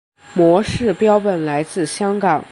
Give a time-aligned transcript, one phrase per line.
[0.33, 2.39] 模式标本来自香港。